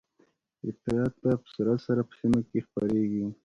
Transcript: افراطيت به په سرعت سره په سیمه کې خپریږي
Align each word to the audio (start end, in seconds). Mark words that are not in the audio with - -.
افراطيت 0.69 1.13
به 1.21 1.31
په 1.41 1.47
سرعت 1.55 1.79
سره 1.87 2.01
په 2.07 2.13
سیمه 2.19 2.39
کې 2.49 2.59
خپریږي 2.67 3.25